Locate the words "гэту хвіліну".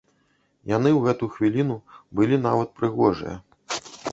1.03-1.77